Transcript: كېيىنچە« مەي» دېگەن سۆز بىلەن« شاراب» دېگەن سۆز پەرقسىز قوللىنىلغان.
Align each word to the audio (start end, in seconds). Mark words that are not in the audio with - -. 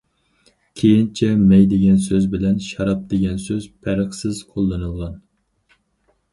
كېيىنچە« 0.79 1.29
مەي» 1.51 1.67
دېگەن 1.73 1.99
سۆز 2.07 2.25
بىلەن« 2.33 2.57
شاراب» 2.69 3.05
دېگەن 3.13 3.39
سۆز 3.47 3.69
پەرقسىز 3.85 4.43
قوللىنىلغان. 4.55 5.17